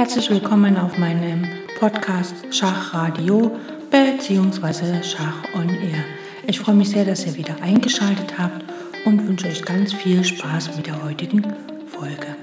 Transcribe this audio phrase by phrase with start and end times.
[0.00, 1.46] Herzlich willkommen auf meinem
[1.78, 3.54] Podcast Schachradio
[3.90, 5.02] bzw.
[5.02, 6.02] Schach on Air.
[6.46, 8.64] Ich freue mich sehr, dass ihr wieder eingeschaltet habt
[9.04, 11.42] und wünsche euch ganz viel Spaß mit der heutigen
[11.86, 12.34] Folge.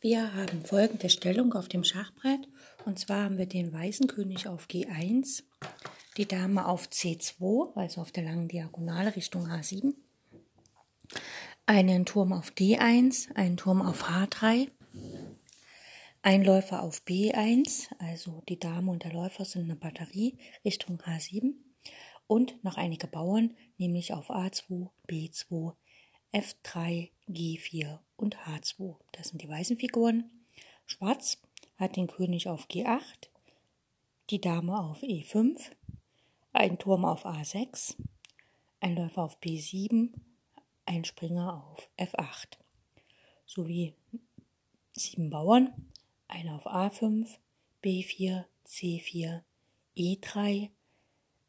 [0.00, 2.46] Wir haben folgende Stellung auf dem Schachbrett.
[2.84, 5.42] Und zwar haben wir den weißen König auf G1,
[6.16, 9.94] die Dame auf C2, also auf der langen Diagonale Richtung H7,
[11.66, 14.68] einen Turm auf D1, einen Turm auf H3,
[16.22, 21.54] ein Läufer auf B1, also die Dame und der Läufer sind eine Batterie Richtung H7
[22.26, 25.74] und noch einige Bauern, nämlich auf A2, B2,
[26.32, 28.96] F3, G4 und H2.
[29.12, 30.30] Das sind die weißen Figuren.
[30.86, 31.38] Schwarz
[31.76, 33.28] hat den König auf G8,
[34.30, 35.60] die Dame auf E5,
[36.52, 37.96] ein Turm auf A6,
[38.80, 40.12] ein Läufer auf B7,
[40.86, 42.58] ein Springer auf F8
[43.46, 43.94] sowie
[44.92, 45.90] sieben Bauern,
[46.28, 47.28] einer auf A5,
[47.82, 49.42] B4, C4,
[49.96, 50.70] E3,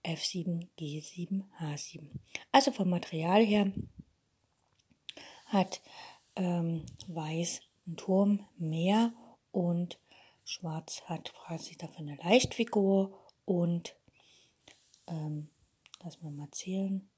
[0.04, 2.10] F7, G7, H7.
[2.52, 3.72] Also vom Material her
[5.46, 5.82] hat
[6.36, 9.14] ähm, Weiß einen Turm mehr
[9.52, 9.98] und
[10.44, 13.96] Schwarz hat quasi dafür eine Leichtfigur und
[15.08, 15.50] ähm,
[16.04, 17.10] lass wir mal zählen.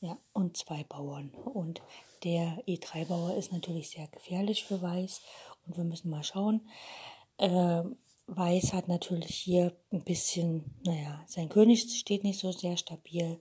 [0.00, 1.30] Ja, und zwei Bauern.
[1.30, 1.82] Und
[2.22, 5.22] der E3-Bauer ist natürlich sehr gefährlich für Weiß.
[5.66, 6.68] Und wir müssen mal schauen.
[7.38, 7.82] Äh,
[8.28, 13.40] Weiß hat natürlich hier ein bisschen, naja, sein König steht nicht so sehr stabil.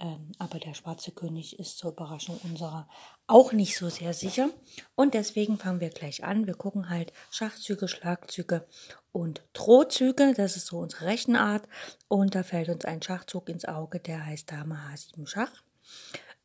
[0.00, 2.88] Ähm, aber der schwarze König ist zur Überraschung unserer
[3.26, 4.48] auch nicht so sehr sicher.
[4.94, 6.46] Und deswegen fangen wir gleich an.
[6.46, 8.66] Wir gucken halt Schachzüge, Schlagzüge
[9.12, 10.32] und Drohzüge.
[10.34, 11.68] Das ist so unsere Rechenart.
[12.08, 15.52] Und da fällt uns ein Schachzug ins Auge, der heißt Dame H7 Schach.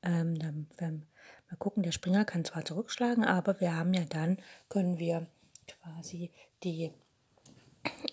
[0.03, 1.05] Ähm, dann, wenn,
[1.49, 5.27] mal gucken, der Springer kann zwar zurückschlagen, aber wir haben ja dann, können wir
[5.65, 6.29] quasi
[6.61, 6.91] die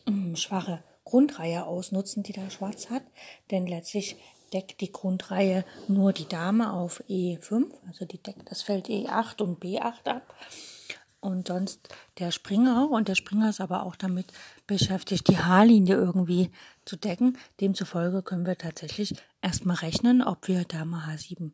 [0.06, 3.02] äh, schwache Grundreihe ausnutzen, die da schwarz hat.
[3.50, 4.16] Denn letztlich
[4.52, 9.62] deckt die Grundreihe nur die Dame auf E5, also die deckt das Feld E8 und
[9.62, 10.34] B8 ab.
[11.20, 14.26] Und sonst der Springer, und der Springer ist aber auch damit
[14.66, 16.50] beschäftigt, die H-Linie irgendwie
[16.84, 17.38] zu decken.
[17.60, 21.52] Demzufolge können wir tatsächlich erstmal rechnen, ob wir Dame H7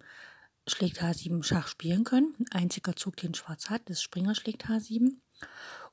[0.66, 2.34] schlägt H7 Schach spielen können.
[2.38, 5.16] Ein einziger Zug, den Schwarz hat, ist Springer schlägt H7.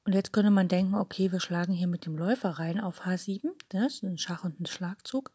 [0.06, 3.50] Und jetzt könnte man denken, okay, wir schlagen hier mit dem Läufer rein auf H7.
[3.70, 5.32] Das ist ein Schach und ein Schlagzug.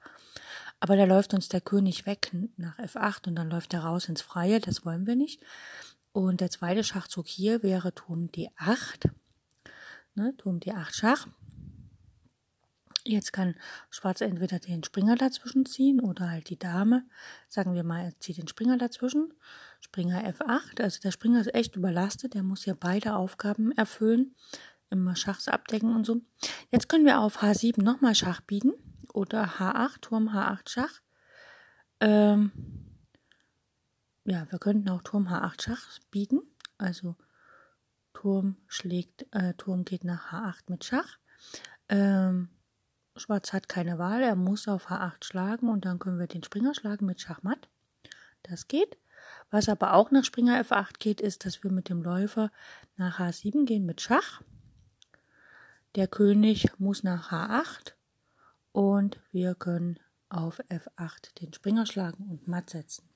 [0.80, 4.22] Aber da läuft uns der König weg nach F8 und dann läuft er raus ins
[4.22, 4.60] Freie.
[4.60, 5.42] Das wollen wir nicht.
[6.12, 9.10] Und der zweite Schachzug hier wäre Turm D8.
[10.14, 11.26] Ne, Turm D8 Schach.
[13.04, 13.54] Jetzt kann
[13.90, 17.04] Schwarz entweder den Springer dazwischen ziehen oder halt die Dame.
[17.48, 19.32] Sagen wir mal, er zieht den Springer dazwischen.
[19.80, 20.82] Springer F8.
[20.82, 22.34] Also der Springer ist echt überlastet.
[22.34, 24.34] Der muss ja beide Aufgaben erfüllen.
[24.88, 26.20] Immer Schachs abdecken und so.
[26.70, 28.72] Jetzt können wir auf H7 nochmal Schach bieten
[29.14, 31.00] oder H8, Turm H8 Schach.
[32.00, 32.52] Ähm,
[34.24, 36.40] ja, wir könnten auch Turm H8 Schach bieten.
[36.78, 37.16] Also
[38.14, 41.18] Turm schlägt, äh, Turm geht nach H8 mit Schach.
[41.88, 42.48] Ähm,
[43.16, 46.74] Schwarz hat keine Wahl, er muss auf H8 schlagen und dann können wir den Springer
[46.74, 47.68] schlagen mit Schachmatt.
[48.42, 48.96] Das geht.
[49.50, 52.50] Was aber auch nach Springer F8 geht, ist, dass wir mit dem Läufer
[52.96, 54.42] nach H7 gehen mit Schach.
[55.96, 57.94] Der König muss nach H8
[58.72, 59.98] und wir können
[60.28, 63.08] auf F8 den Springer schlagen und matt setzen.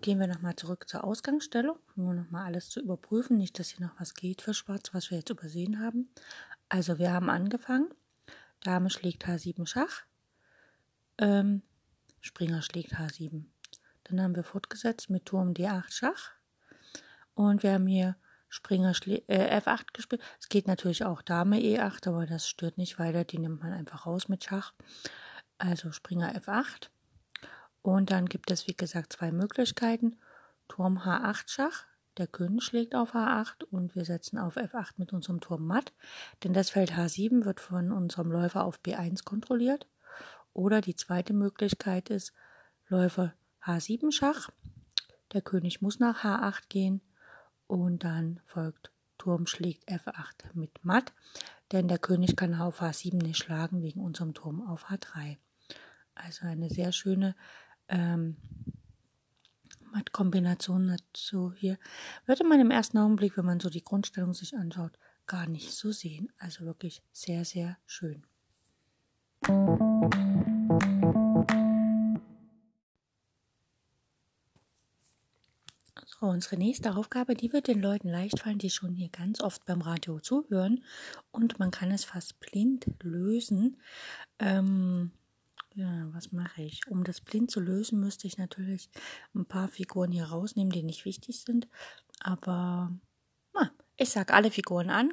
[0.00, 3.98] Gehen wir nochmal zurück zur Ausgangsstellung, nur nochmal alles zu überprüfen, nicht, dass hier noch
[3.98, 6.10] was geht für Schwarz, was wir jetzt übersehen haben.
[6.68, 7.88] Also wir haben angefangen,
[8.62, 10.02] Dame schlägt H7 Schach,
[11.18, 11.62] ähm,
[12.20, 13.44] Springer schlägt H7.
[14.04, 16.32] Dann haben wir fortgesetzt mit Turm D8 Schach
[17.34, 18.16] und wir haben hier
[18.48, 20.22] Springer äh, F8 gespielt.
[20.40, 23.24] Es geht natürlich auch Dame E8, aber das stört nicht weiter.
[23.24, 24.72] Die nimmt man einfach raus mit Schach.
[25.58, 26.88] Also Springer F8.
[27.82, 30.16] Und dann gibt es, wie gesagt, zwei Möglichkeiten.
[30.68, 31.84] Turm H8 Schach.
[32.18, 35.92] Der König schlägt auf H8 und wir setzen auf F8 mit unserem Turm matt.
[36.42, 39.86] Denn das Feld H7 wird von unserem Läufer auf B1 kontrolliert.
[40.52, 42.32] Oder die zweite Möglichkeit ist
[42.88, 44.48] Läufer H7 Schach.
[45.32, 47.02] Der König muss nach H8 gehen
[47.66, 51.12] und dann folgt Turm schlägt F8 mit Matt,
[51.72, 55.36] denn der König kann auf H7 nicht schlagen wegen unserem Turm auf H3.
[56.14, 57.34] Also eine sehr schöne
[57.88, 58.36] ähm,
[59.92, 61.78] Matt-Kombination dazu hier.
[62.26, 65.92] Würde man im ersten Augenblick, wenn man so die Grundstellung sich anschaut, gar nicht so
[65.92, 66.30] sehen.
[66.38, 68.24] Also wirklich sehr, sehr schön.
[69.48, 71.25] Musik
[76.18, 79.66] So, unsere nächste Aufgabe, die wird den Leuten leicht fallen, die schon hier ganz oft
[79.66, 80.82] beim Radio zuhören
[81.30, 83.76] und man kann es fast blind lösen.
[84.38, 85.10] Ähm,
[85.74, 86.86] ja, was mache ich?
[86.88, 88.88] Um das blind zu lösen, müsste ich natürlich
[89.34, 91.68] ein paar Figuren hier rausnehmen, die nicht wichtig sind.
[92.20, 92.90] Aber
[93.52, 95.12] na, ich sage alle Figuren an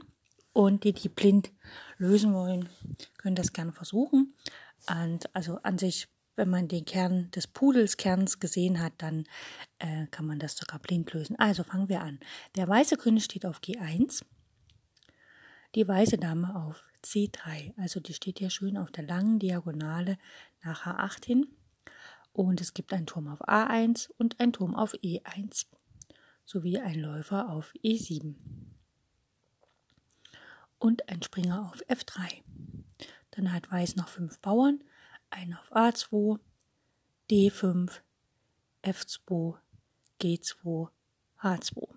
[0.53, 1.51] und die, die blind
[1.97, 2.69] lösen wollen,
[3.17, 4.35] können das gerne versuchen.
[4.89, 9.25] Und also an sich wenn man den Kern des Pudelskerns gesehen hat, dann
[9.79, 11.37] äh, kann man das sogar blind lösen.
[11.37, 12.19] Also fangen wir an.
[12.55, 14.23] Der weiße König steht auf G1,
[15.75, 17.73] die weiße Dame auf C3.
[17.77, 20.17] Also die steht hier schön auf der langen Diagonale
[20.63, 21.47] nach H8 hin.
[22.31, 25.67] Und es gibt einen Turm auf A1 und einen Turm auf E1
[26.45, 28.35] sowie einen Läufer auf E7
[30.79, 32.41] und ein Springer auf F3.
[33.31, 34.83] Dann hat Weiß noch fünf Bauern
[35.33, 36.39] ein auf A2,
[37.29, 38.01] D5,
[38.83, 39.57] F2,
[40.21, 40.89] G2,
[41.41, 41.87] H2.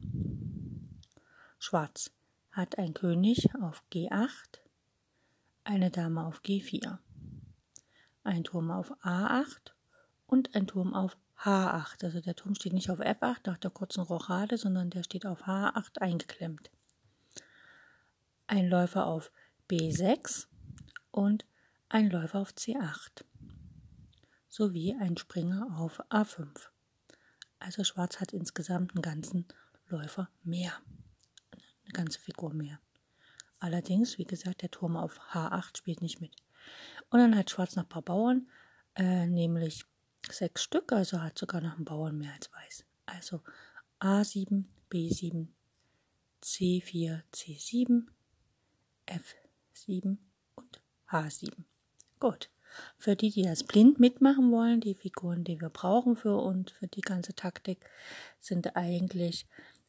[1.58, 2.10] Schwarz
[2.52, 4.60] hat ein König auf G8,
[5.64, 6.98] eine Dame auf G4,
[8.24, 9.72] ein Turm auf A8
[10.26, 12.04] und ein Turm auf H8.
[12.04, 15.46] Also der Turm steht nicht auf F8 nach der kurzen Rochade, sondern der steht auf
[15.46, 16.70] H8 eingeklemmt.
[18.46, 19.30] Ein Läufer auf
[19.68, 20.46] B6
[21.10, 21.44] und
[21.88, 23.24] ein Läufer auf C8
[24.48, 26.48] sowie ein Springer auf A5.
[27.58, 29.46] Also Schwarz hat insgesamt einen ganzen
[29.88, 30.72] Läufer mehr,
[31.52, 32.80] eine ganze Figur mehr.
[33.58, 36.34] Allerdings, wie gesagt, der Turm auf H8 spielt nicht mit.
[37.10, 38.48] Und dann hat Schwarz noch ein paar Bauern,
[38.96, 39.84] äh, nämlich
[40.28, 42.84] sechs Stück, also hat sogar noch einen Bauern mehr als Weiß.
[43.06, 43.42] Also
[44.00, 45.48] A7, B7,
[46.42, 48.06] C4, C7,
[49.06, 50.18] F7
[50.56, 51.64] und H7.
[52.20, 52.50] Gut.
[52.98, 56.86] Für die, die das blind mitmachen wollen, die Figuren, die wir brauchen für und für
[56.86, 57.78] die ganze Taktik,
[58.38, 59.46] sind eigentlich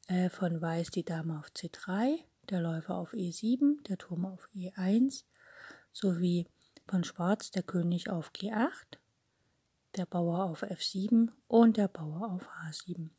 [0.07, 2.19] äh, von Weiß die Dame auf C3,
[2.49, 5.23] der Läufer auf E7, der Turm auf E1,
[5.91, 6.47] sowie
[6.87, 8.97] von Schwarz der König auf G8,
[9.95, 13.09] der Bauer auf F7 und der Bauer auf H7.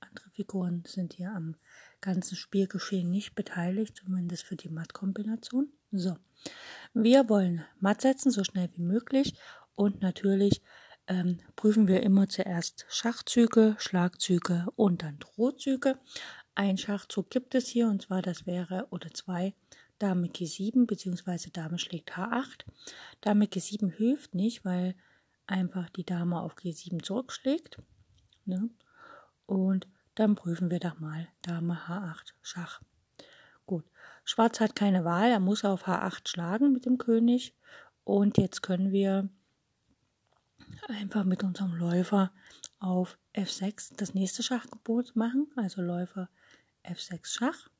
[0.00, 1.56] Andere Figuren sind hier am
[2.00, 5.70] ganzen Spielgeschehen nicht beteiligt, zumindest für die Mattkombination.
[5.92, 6.16] So,
[6.94, 9.34] wir wollen matt setzen, so schnell wie möglich.
[9.74, 10.62] Und natürlich
[11.06, 15.98] ähm, prüfen wir immer zuerst Schachzüge, Schlagzüge und dann Drohzüge.
[16.54, 19.54] Ein Schachzug gibt es hier, und zwar das wäre, oder zwei,
[19.98, 21.50] Dame G7 bzw.
[21.52, 22.64] Dame schlägt H8.
[23.20, 24.94] Dame G7 hilft nicht, weil
[25.46, 27.78] einfach die Dame auf G7 zurückschlägt.
[28.46, 28.70] Ne?
[29.46, 32.80] Und dann prüfen wir doch mal Dame H8 Schach.
[34.30, 37.52] Schwarz hat keine Wahl, er muss auf H8 schlagen mit dem König.
[38.04, 39.28] Und jetzt können wir
[40.86, 42.30] einfach mit unserem Läufer
[42.78, 46.28] auf F6 das nächste Schachgebot machen, also Läufer
[46.84, 47.70] F6 Schach.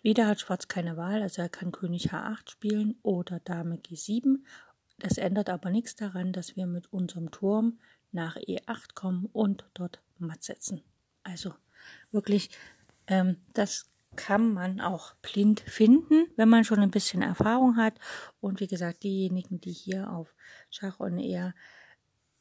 [0.00, 4.38] Wieder hat Schwarz keine Wahl, also er kann König H8 spielen oder Dame G7.
[4.98, 7.80] Das ändert aber nichts daran, dass wir mit unserem Turm
[8.12, 10.80] nach E8 kommen und dort matt setzen.
[11.22, 11.52] Also
[12.12, 12.48] wirklich,
[13.08, 17.94] ähm, das kann man auch blind finden, wenn man schon ein bisschen Erfahrung hat.
[18.40, 20.34] Und wie gesagt, diejenigen, die hier auf
[20.70, 21.54] Schach und eher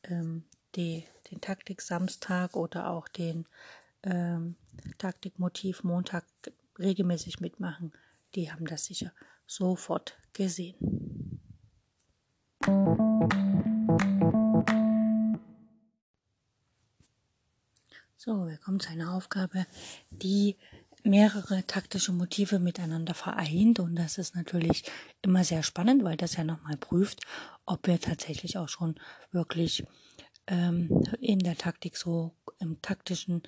[0.03, 0.43] ähm,
[0.75, 3.45] die, den Taktik Samstag oder auch den
[4.03, 4.55] ähm,
[4.97, 6.25] Taktikmotiv Montag
[6.79, 7.93] regelmäßig mitmachen,
[8.35, 9.11] die haben das sicher
[9.45, 10.75] sofort gesehen.
[18.25, 19.65] So, wir kommen zu einer Aufgabe,
[20.09, 20.55] die
[21.03, 24.83] mehrere taktische Motive miteinander vereint und das ist natürlich
[25.21, 27.21] immer sehr spannend, weil das ja nochmal prüft,
[27.65, 28.95] ob wir tatsächlich auch schon
[29.31, 29.85] wirklich
[30.47, 33.43] ähm, in der Taktik so im taktischen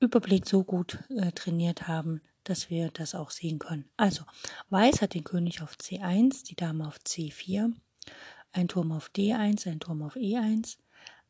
[0.00, 3.90] Überblick so gut äh, trainiert haben, dass wir das auch sehen können.
[3.96, 4.24] Also,
[4.70, 7.72] Weiß hat den König auf C1, die Dame auf C4,
[8.52, 10.78] ein Turm auf D1, ein Turm auf E1,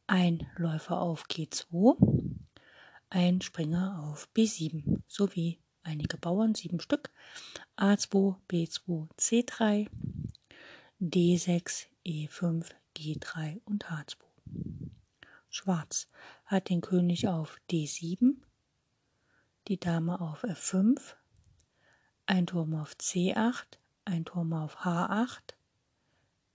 [0.06, 1.96] ein Läufer auf G2,
[3.10, 7.10] ein Springer auf B7 sowie einige Bauern, sieben Stück,
[7.76, 9.88] A2, B2, C3,
[11.00, 14.16] D6, E5, G3 und H2.
[15.50, 16.08] Schwarz
[16.44, 18.36] hat den König auf D7,
[19.68, 21.14] die Dame auf F5,
[22.26, 25.54] ein Turm auf C8, ein Turm auf H8,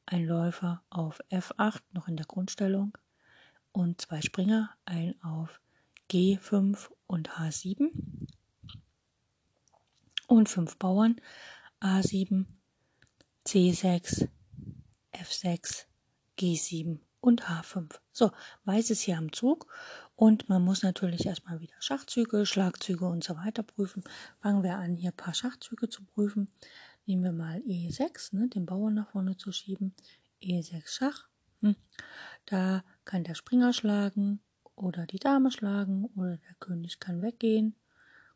[0.06, 2.98] ein Läufer auf F8 noch in der Grundstellung
[3.72, 5.60] und zwei Springer, ein auf
[6.10, 7.90] G5 und H7
[10.28, 11.20] und fünf Bauern
[11.80, 12.46] A7,
[13.46, 14.30] C6,
[15.14, 15.86] F6,
[16.40, 18.00] G7 und H5.
[18.12, 18.32] So,
[18.66, 19.68] Weiß ist hier am Zug
[20.16, 24.04] und man muss natürlich erstmal wieder Schachzüge, Schlagzüge und so weiter prüfen.
[24.40, 26.48] Fangen wir an, hier ein paar Schachzüge zu prüfen.
[27.06, 29.94] Nehmen wir mal E6, ne, den Bauern nach vorne zu schieben.
[30.42, 31.28] E6 Schach.
[31.62, 31.76] Hm.
[32.46, 34.42] Da kann der Springer schlagen
[34.84, 37.76] oder die Dame schlagen oder der König kann weggehen.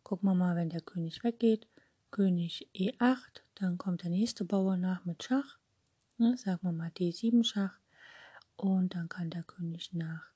[0.03, 1.67] Gucken wir mal, wenn der König weggeht.
[2.09, 5.57] König E8, dann kommt der nächste Bauer nach mit Schach.
[6.17, 7.77] Ne, sagen wir mal D7 Schach.
[8.55, 10.31] Und dann kann der König nach,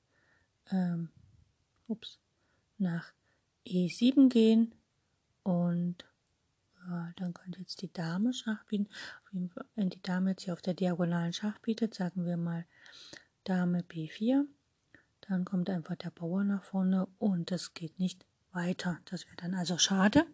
[0.70, 1.08] ähm,
[1.88, 2.18] ups,
[2.76, 3.12] nach
[3.66, 4.74] E7 gehen.
[5.42, 6.04] Und
[6.86, 8.88] ja, dann könnte jetzt die Dame Schach bieten.
[9.74, 12.66] Wenn die Dame jetzt hier auf der diagonalen Schach bietet, sagen wir mal
[13.44, 14.44] Dame B4.
[15.28, 19.00] Dann kommt einfach der Bauer nach vorne und es geht nicht weiter.
[19.06, 20.26] Das wäre dann also schade.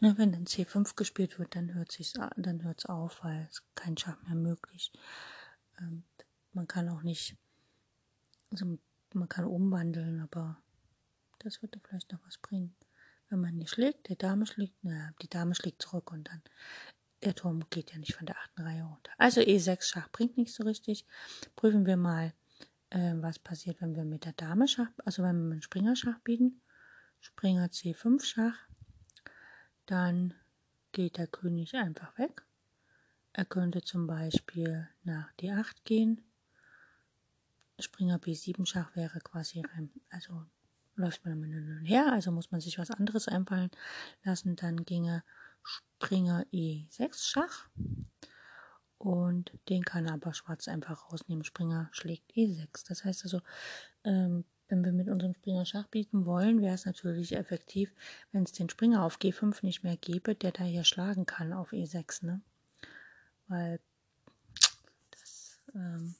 [0.00, 3.96] Ne, wenn dann C5 gespielt wird, dann hört es dann hört's auf, weil es kein
[3.96, 4.92] Schach mehr möglich.
[5.80, 6.02] Ähm,
[6.52, 7.36] man kann auch nicht,
[8.50, 8.78] also
[9.12, 10.58] man kann umwandeln, aber
[11.38, 12.74] das würde vielleicht noch was bringen.
[13.28, 16.42] Wenn man nicht schlägt, der Dame schlägt, naja, die Dame schlägt zurück und dann
[17.22, 19.12] der Turm geht ja nicht von der achten Reihe runter.
[19.16, 21.06] Also E6 Schach bringt nicht so richtig.
[21.56, 22.34] Prüfen wir mal,
[22.94, 26.18] äh, was passiert, wenn wir mit der Dame Schach, also wenn wir mit Springer Schach
[26.20, 26.60] bieten.
[27.20, 28.58] Springer C5 Schach.
[29.86, 30.34] Dann
[30.92, 32.42] geht der König einfach weg.
[33.32, 36.22] Er könnte zum Beispiel nach D8 gehen.
[37.80, 39.62] Springer B7 Schach wäre quasi,
[40.10, 40.44] also
[40.94, 43.70] läuft man hin und her, also muss man sich was anderes einfallen
[44.22, 44.54] lassen.
[44.54, 45.24] Dann ginge
[45.64, 47.68] Springer E6 Schach
[49.04, 51.44] und den kann aber Schwarz einfach rausnehmen.
[51.44, 52.88] Springer schlägt E6.
[52.88, 53.42] Das heißt also,
[54.02, 57.92] ähm, wenn wir mit unserem Springer Schach bieten wollen, wäre es natürlich effektiv,
[58.32, 61.72] wenn es den Springer auf G5 nicht mehr gäbe, der da hier schlagen kann auf
[61.72, 62.40] E6, ne?
[63.46, 63.78] Weil
[65.10, 66.14] das, ähm,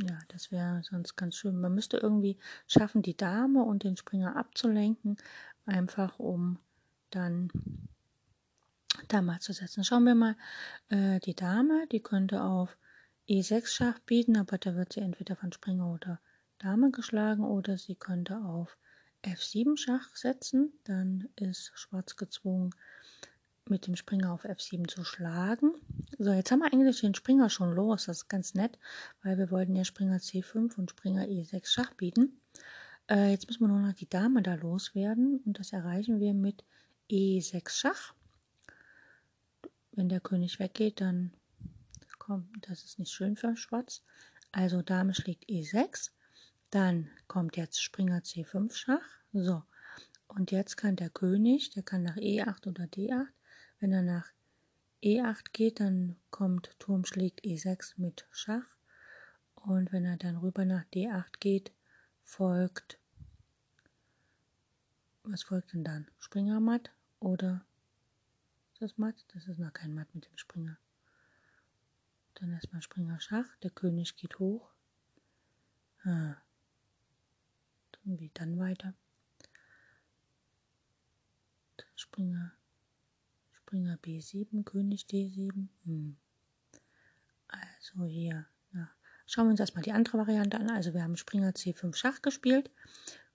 [0.00, 1.60] ja, das wäre sonst ganz schön.
[1.60, 2.38] Man müsste irgendwie
[2.68, 5.16] schaffen, die Dame und den Springer abzulenken,
[5.66, 6.60] einfach um
[7.10, 7.50] dann
[9.08, 9.84] da mal zu setzen.
[9.84, 10.36] Schauen wir mal,
[10.88, 12.76] äh, die Dame, die könnte auf
[13.28, 16.20] E6 Schach bieten, aber da wird sie entweder von Springer oder
[16.58, 18.76] Dame geschlagen oder sie könnte auf
[19.22, 20.72] F7 Schach setzen.
[20.84, 22.70] Dann ist Schwarz gezwungen,
[23.68, 25.72] mit dem Springer auf F7 zu schlagen.
[26.18, 28.06] So, jetzt haben wir eigentlich den Springer schon los.
[28.06, 28.78] Das ist ganz nett,
[29.22, 32.40] weil wir wollten ja Springer C5 und Springer E6 Schach bieten.
[33.10, 36.64] Äh, jetzt müssen wir nur noch die Dame da loswerden und das erreichen wir mit
[37.10, 38.13] E6 Schach.
[39.96, 41.32] Wenn der König weggeht, dann
[42.18, 44.02] kommt, das ist nicht schön für Schwarz.
[44.50, 46.10] Also Dame schlägt E6.
[46.70, 49.04] Dann kommt jetzt Springer C5 Schach.
[49.32, 49.62] So.
[50.26, 53.26] Und jetzt kann der König, der kann nach E8 oder D8.
[53.78, 54.26] Wenn er nach
[55.02, 58.66] E8 geht, dann kommt Turm schlägt E6 mit Schach.
[59.54, 61.72] Und wenn er dann rüber nach D8 geht,
[62.22, 62.98] folgt,
[65.22, 66.08] was folgt denn dann?
[66.18, 66.90] Springer matt
[68.80, 69.24] das Matt?
[69.34, 70.78] Das ist noch kein Matt mit dem Springer.
[72.34, 73.56] Dann erstmal Springer Schach.
[73.62, 74.72] Der König geht hoch.
[76.02, 76.36] Ah.
[77.92, 78.94] Dann wie dann weiter.
[81.94, 82.52] Springer.
[83.52, 85.68] Springer B7, König D7.
[85.84, 86.16] Hm.
[87.48, 88.46] Also hier.
[88.72, 88.90] Ja.
[89.26, 90.70] Schauen wir uns erstmal die andere Variante an.
[90.70, 92.70] Also wir haben Springer C5 Schach gespielt.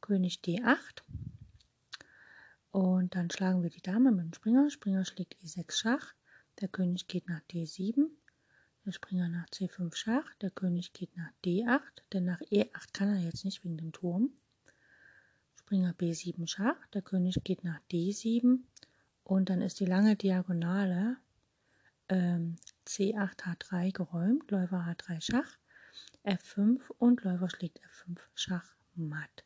[0.01, 1.03] König D8.
[2.71, 4.69] Und dann schlagen wir die Dame mit dem Springer.
[4.69, 6.13] Springer schlägt E6 Schach.
[6.61, 8.05] Der König geht nach D7.
[8.85, 10.35] Der Springer nach C5 Schach.
[10.41, 11.81] Der König geht nach D8.
[12.13, 14.31] Denn nach E8 kann er jetzt nicht wegen dem Turm.
[15.55, 16.87] Springer B7 Schach.
[16.93, 18.59] Der König geht nach D7.
[19.23, 21.17] Und dann ist die lange Diagonale
[22.07, 24.51] ähm, C8 H3 geräumt.
[24.51, 25.57] Läufer H3 Schach.
[26.23, 29.43] F5 und Läufer schlägt F5 Schach matt.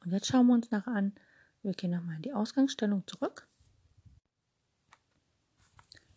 [0.00, 1.14] Und jetzt schauen wir uns nach an,
[1.62, 3.46] wir gehen nochmal in die Ausgangsstellung zurück.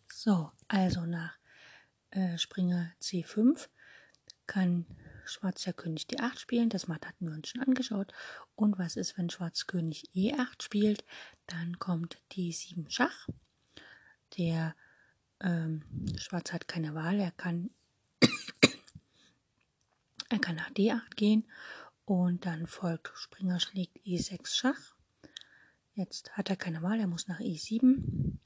[0.08, 1.38] So, also nach
[2.10, 3.68] äh, Springer C5
[4.46, 4.86] kann
[5.24, 6.68] Schwarz der König D8 spielen.
[6.68, 8.12] Das Matt hatten wir uns schon angeschaut.
[8.54, 11.04] Und was ist, wenn Schwarz König E8 spielt?
[11.46, 13.28] Dann kommt D7 Schach.
[14.38, 14.74] Der
[15.40, 15.84] ähm,
[16.16, 17.20] Schwarz hat keine Wahl.
[17.20, 17.70] Er kann,
[20.28, 21.46] er kann nach D8 gehen.
[22.04, 24.95] Und dann folgt Springer schlägt E6 Schach.
[25.96, 28.36] Jetzt hat er keine Wahl, er muss nach E7.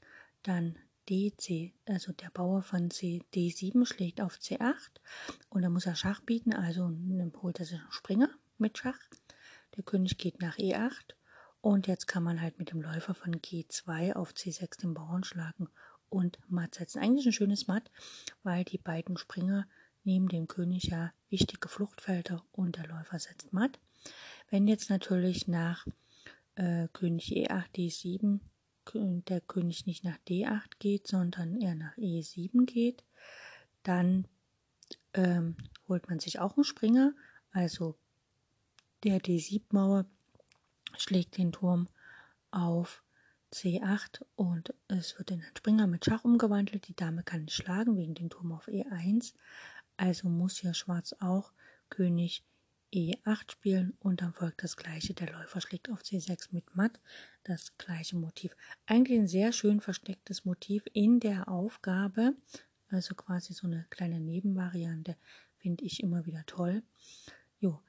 [0.41, 0.77] Dann
[1.09, 5.01] DC, also der Bauer von C, D7 schlägt auf C8
[5.49, 6.89] und dann muss er Schach bieten, also
[7.41, 8.97] holt er sich einen Springer mit Schach.
[9.75, 11.13] Der König geht nach E8
[11.59, 15.67] und jetzt kann man halt mit dem Läufer von G2 auf C6 den Bauern schlagen
[16.07, 16.99] und matt setzen.
[16.99, 17.91] Eigentlich ein schönes Matt,
[18.43, 19.67] weil die beiden Springer
[20.05, 23.77] neben dem König ja wichtige Fluchtfelder und der Läufer setzt matt.
[24.49, 25.85] Wenn jetzt natürlich nach
[26.61, 28.39] äh, König E8, D7
[28.93, 33.03] der König nicht nach D8 geht, sondern er nach E7 geht,
[33.83, 34.27] dann
[35.13, 35.55] ähm,
[35.87, 37.13] holt man sich auch einen Springer,
[37.51, 37.95] also
[39.03, 40.05] der D7-Mauer
[40.97, 41.87] schlägt den Turm
[42.51, 43.03] auf
[43.53, 46.87] C8 und es wird in einen Springer mit Schach umgewandelt.
[46.87, 49.33] Die Dame kann nicht schlagen wegen dem Turm auf E1.
[49.97, 51.51] Also muss hier Schwarz auch
[51.89, 52.43] König
[52.93, 55.13] E8 spielen und dann folgt das gleiche.
[55.13, 56.99] Der Läufer schlägt auf C6 mit Matt.
[57.43, 58.55] Das gleiche Motiv.
[58.85, 62.35] Eigentlich ein sehr schön verstecktes Motiv in der Aufgabe.
[62.89, 65.15] Also quasi so eine kleine Nebenvariante.
[65.57, 66.83] Finde ich immer wieder toll.
[67.59, 67.79] Jo,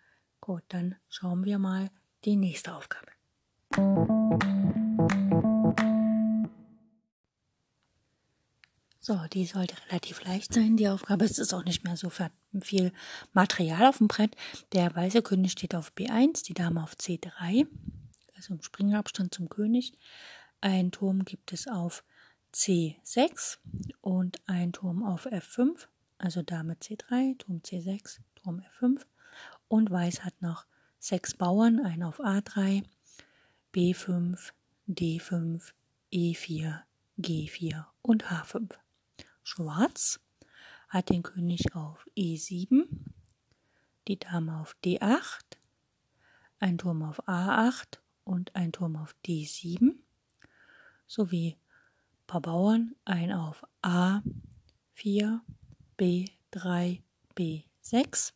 [0.40, 1.90] gut, dann schauen wir mal
[2.24, 3.12] die nächste Aufgabe.
[9.04, 11.24] So, die sollte relativ leicht sein, die Aufgabe.
[11.24, 12.92] Es ist auch nicht mehr so viel
[13.32, 14.36] Material auf dem Brett.
[14.70, 17.66] Der weiße König steht auf B1, die Dame auf C3,
[18.36, 19.98] also im Springabstand zum König.
[20.60, 22.04] Ein Turm gibt es auf
[22.54, 23.58] C6
[24.02, 29.00] und ein Turm auf F5, also Dame C3, Turm C6, Turm F5.
[29.66, 30.64] Und Weiß hat noch
[31.00, 32.84] sechs Bauern, einen auf A3,
[33.74, 34.52] B5,
[34.88, 35.72] D5,
[36.12, 36.82] E4,
[37.18, 38.76] G4 und H5.
[39.42, 40.20] Schwarz
[40.88, 42.84] hat den König auf E7,
[44.08, 45.56] die Dame auf D8,
[46.60, 49.94] ein Turm auf A8 und ein Turm auf D7
[51.06, 51.56] sowie
[52.26, 55.40] paar Bauern, ein auf A4,
[55.98, 57.02] B3,
[57.36, 58.32] B6,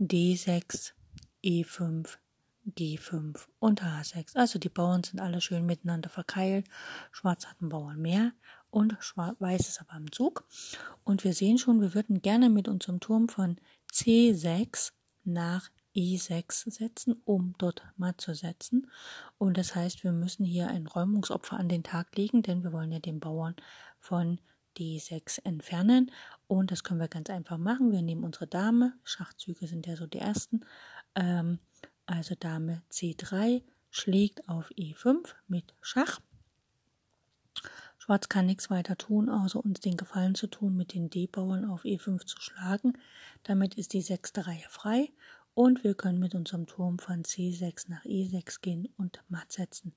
[0.00, 0.92] D6,
[1.44, 2.16] E5,
[2.66, 4.36] G5 und H6.
[4.36, 6.66] Also die Bauern sind alle schön miteinander verkeilt.
[7.12, 8.32] Schwarz hat einen Bauern mehr
[8.76, 10.44] und Weiß ist aber am Zug.
[11.02, 13.56] Und wir sehen schon, wir würden gerne mit unserem Turm von
[13.90, 14.92] C6
[15.24, 18.90] nach E6 setzen, um dort matt zu setzen.
[19.38, 22.92] Und das heißt, wir müssen hier ein Räumungsopfer an den Tag legen, denn wir wollen
[22.92, 23.56] ja den Bauern
[23.98, 24.42] von
[24.76, 26.12] D6 entfernen.
[26.46, 27.92] Und das können wir ganz einfach machen.
[27.92, 30.66] Wir nehmen unsere Dame, Schachzüge sind ja so die ersten,
[31.14, 31.60] ähm,
[32.04, 36.20] also Dame C3 schlägt auf E5 mit Schach.
[38.06, 41.82] Schwarz kann nichts weiter tun, außer uns den Gefallen zu tun, mit den D-Bauern auf
[41.84, 42.92] E5 zu schlagen.
[43.42, 45.10] Damit ist die sechste Reihe frei
[45.54, 49.92] und wir können mit unserem Turm von C6 nach E6 gehen und matt setzen.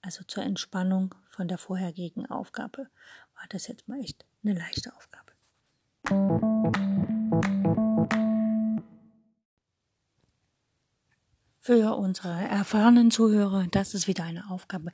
[0.00, 2.88] Also zur Entspannung von der vorhergehenden Aufgabe
[3.34, 5.32] war das jetzt mal echt eine leichte Aufgabe.
[11.62, 14.92] Für unsere erfahrenen Zuhörer, das ist wieder eine Aufgabe,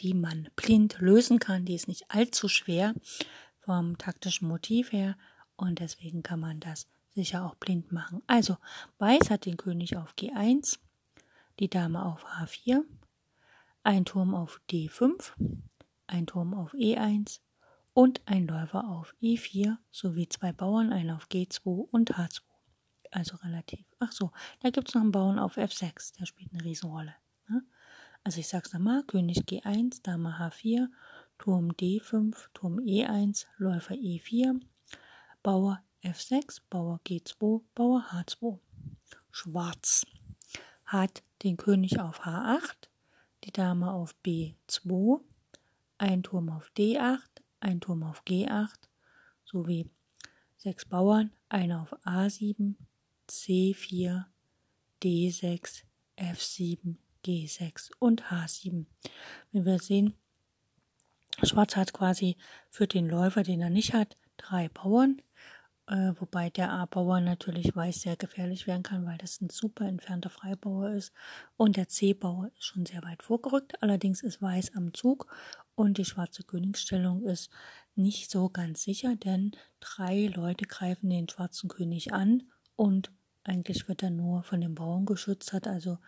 [0.00, 1.64] die man blind lösen kann.
[1.64, 2.92] Die ist nicht allzu schwer
[3.60, 5.16] vom taktischen Motiv her
[5.54, 8.20] und deswegen kann man das sicher auch blind machen.
[8.26, 8.56] Also,
[8.98, 10.80] Weiß hat den König auf G1,
[11.60, 12.82] die Dame auf H4,
[13.84, 15.34] ein Turm auf D5,
[16.08, 17.38] ein Turm auf E1
[17.94, 22.47] und ein Läufer auf E4 sowie zwei Bauern, einen auf G2 und H2
[23.10, 23.84] also relativ.
[23.98, 27.14] Ach so, da gibt es noch einen Bauern auf F6, der spielt eine Riesenrolle.
[27.48, 27.62] Ne?
[28.24, 30.88] Also ich sag's nochmal, König G1, Dame H4,
[31.38, 34.60] Turm D5, Turm E1, Läufer E4,
[35.42, 38.58] Bauer F6, Bauer G2, Bauer H2.
[39.30, 40.04] Schwarz
[40.84, 42.88] hat den König auf H8,
[43.44, 45.20] die Dame auf B2,
[45.98, 47.20] ein Turm auf D8,
[47.60, 48.88] ein Turm auf G8
[49.44, 49.90] sowie
[50.56, 52.74] sechs Bauern, einer auf A7,
[53.28, 54.24] C4,
[55.02, 55.82] D6,
[56.16, 58.86] F7, G6 und H7.
[59.52, 60.14] Wenn wir sehen,
[61.42, 62.36] Schwarz hat quasi
[62.68, 65.22] für den Läufer, den er nicht hat, drei Bauern,
[65.86, 70.30] äh, wobei der A-Bauer natürlich weiß sehr gefährlich werden kann, weil das ein super entfernter
[70.30, 71.12] Freibauer ist
[71.56, 73.82] und der C-Bauer ist schon sehr weit vorgerückt.
[73.82, 75.26] Allerdings ist Weiß am Zug
[75.74, 77.50] und die schwarze Königsstellung ist
[77.94, 82.42] nicht so ganz sicher, denn drei Leute greifen den schwarzen König an
[82.76, 83.10] und
[83.48, 85.98] eigentlich wird er nur von den Bauern geschützt, hat also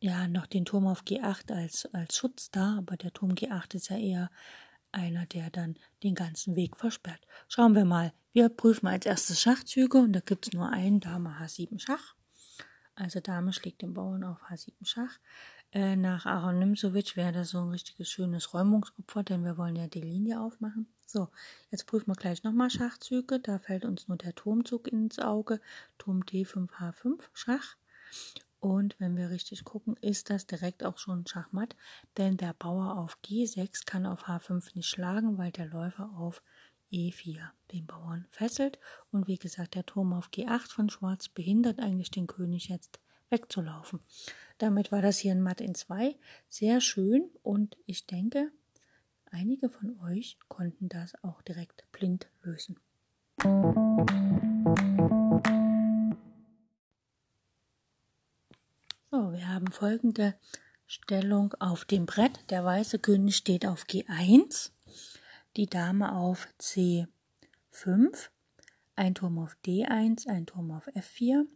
[0.00, 3.90] ja noch den Turm auf G8 als, als Schutz da, aber der Turm G8 ist
[3.90, 4.30] ja eher
[4.92, 7.20] einer, der dann den ganzen Weg versperrt.
[7.48, 8.12] Schauen wir mal.
[8.32, 12.14] Wir prüfen als erstes Schachzüge und da gibt es nur einen Dame H7 Schach.
[12.94, 15.18] Also Dame schlägt den Bauern auf H7 Schach.
[15.72, 19.86] Äh, nach Aaron Nimzowitsch wäre das so ein richtiges schönes Räumungsopfer, denn wir wollen ja
[19.86, 20.92] die Linie aufmachen.
[21.12, 21.28] So,
[21.72, 23.40] jetzt prüfen wir gleich nochmal Schachzüge.
[23.40, 25.60] Da fällt uns nur der Turmzug ins Auge.
[25.98, 27.74] Turm D5, H5, Schach.
[28.60, 31.74] Und wenn wir richtig gucken, ist das direkt auch schon Schachmatt,
[32.16, 36.44] denn der Bauer auf G6 kann auf H5 nicht schlagen, weil der Läufer auf
[36.92, 37.40] E4
[37.72, 38.78] den Bauern fesselt.
[39.10, 43.98] Und wie gesagt, der Turm auf G8 von Schwarz behindert eigentlich den König jetzt wegzulaufen.
[44.58, 46.14] Damit war das hier ein Matt in 2.
[46.48, 48.52] Sehr schön und ich denke,
[49.30, 52.76] einige von euch konnten das auch direkt blind lösen.
[59.10, 60.34] So, wir haben folgende
[60.86, 62.50] Stellung auf dem Brett.
[62.50, 64.70] Der weiße König steht auf G1,
[65.56, 67.08] die Dame auf C5,
[68.96, 71.46] ein Turm auf D1, ein Turm auf F4,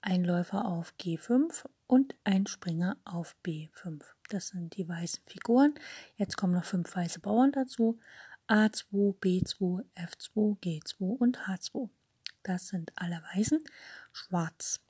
[0.00, 4.15] ein Läufer auf G5 und ein Springer auf B5.
[4.28, 5.74] Das sind die weißen Figuren.
[6.16, 7.98] Jetzt kommen noch fünf weiße Bauern dazu.
[8.48, 11.88] A2, B2, F2, G2 und H2.
[12.42, 13.62] Das sind alle Weißen.
[14.12, 14.80] Schwarz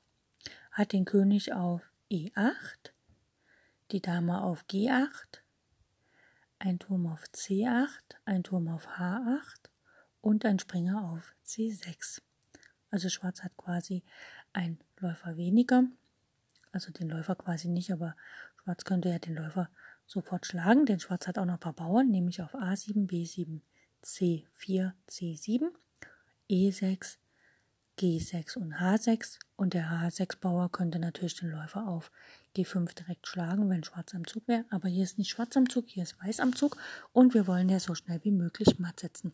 [0.71, 2.91] hat den König auf E8,
[3.91, 5.41] die Dame auf G8,
[6.59, 9.69] ein Turm auf C8, ein Turm auf H8
[10.21, 12.21] und ein Springer auf C6.
[12.91, 14.03] Also Schwarz hat quasi
[14.53, 15.83] ein Läufer weniger.
[16.71, 18.15] Also den Läufer quasi nicht, aber
[18.67, 19.69] Schwarz könnte ja den Läufer
[20.05, 23.61] sofort schlagen, denn Schwarz hat auch noch ein paar Bauern, nämlich auf A7, B7,
[24.03, 25.69] C4, C7,
[26.49, 27.15] E6,
[27.97, 29.39] G6 und H6.
[29.55, 32.11] Und der H6-Bauer könnte natürlich den Läufer auf
[32.57, 34.65] G5 direkt schlagen, wenn Schwarz am Zug wäre.
[34.69, 36.75] Aber hier ist nicht Schwarz am Zug, hier ist Weiß am Zug.
[37.13, 39.31] Und wir wollen ja so schnell wie möglich matt setzen.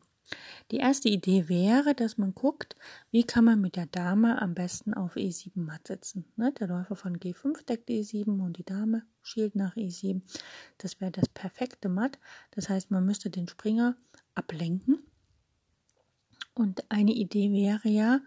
[0.71, 2.75] Die erste Idee wäre, dass man guckt,
[3.11, 6.25] wie kann man mit der Dame am besten auf E7 matt setzen.
[6.35, 6.51] Ne?
[6.53, 10.21] Der Läufer von G5 deckt E7 und die Dame schielt nach E7.
[10.77, 12.17] Das wäre das perfekte Matt.
[12.51, 13.97] Das heißt, man müsste den Springer
[14.35, 14.99] ablenken.
[16.55, 18.21] Und eine Idee wäre ja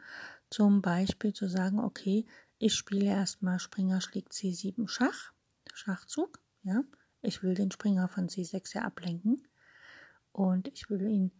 [0.50, 2.26] zum Beispiel zu sagen, okay,
[2.58, 5.32] ich spiele erstmal Springer schlägt C7 Schach,
[5.74, 6.40] Schachzug.
[6.62, 6.82] Ja?
[7.22, 9.46] Ich will den Springer von C6 ja ablenken.
[10.32, 11.32] Und ich will ihn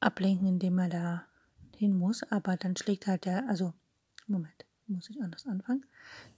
[0.00, 1.24] ablenken, indem er da
[1.76, 3.74] hin muss, aber dann schlägt halt der, also,
[4.26, 5.84] Moment, muss ich anders anfangen.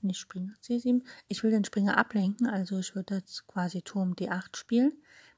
[0.01, 1.03] Nicht Springer C7.
[1.29, 4.93] Ich will den Springer ablenken, also ich würde jetzt quasi Turm D8 spielen.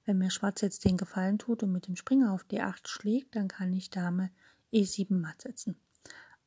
[0.04, 3.48] Wenn mir Schwarz jetzt den Gefallen tut und mit dem Springer auf D8 schlägt, dann
[3.48, 4.30] kann ich Dame
[4.72, 5.76] E7 matt setzen.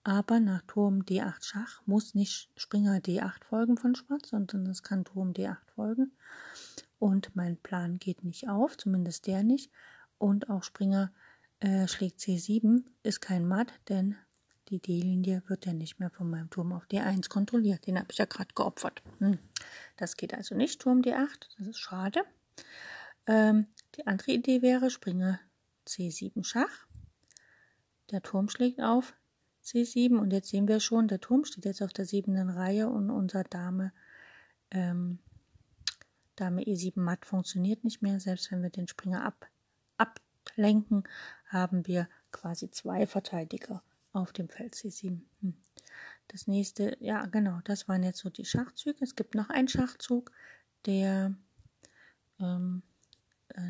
[0.04, 5.06] Aber nach Turm D8 Schach muss nicht Springer D8 folgen von Schwarz, sondern es kann
[5.06, 6.12] Turm D8 folgen.
[7.00, 9.72] Und mein Plan geht nicht auf, zumindest der nicht.
[10.18, 11.12] Und auch Springer
[11.64, 14.18] äh, schlägt C7 ist kein Matt, denn
[14.68, 17.88] die D-Linie wird ja nicht mehr von meinem Turm auf D1 kontrolliert.
[17.88, 19.02] Den habe ich ja gerade geopfert.
[19.20, 19.40] Hm.
[19.96, 22.24] Das geht also nicht, Turm D8, das ist schade.
[23.28, 25.40] Ähm, die andere Idee wäre, Springer
[25.88, 26.86] C7 Schach.
[28.12, 29.14] Der Turm schlägt auf
[29.64, 33.10] C7 und jetzt sehen wir schon, der Turm steht jetzt auf der siebenden Reihe und
[33.10, 33.94] unser Dame,
[34.72, 35.20] ähm,
[36.36, 39.50] Dame E7 matt funktioniert nicht mehr, selbst wenn wir den Springer ab,
[40.54, 41.04] ablenken,
[41.48, 45.22] haben wir quasi zwei Verteidiger auf dem Feld C7.
[45.42, 45.54] Hm.
[46.28, 49.00] Das nächste, ja genau, das waren jetzt so die Schachzüge.
[49.02, 50.32] Es gibt noch einen Schachzug,
[50.86, 51.34] der
[52.40, 52.84] ähm,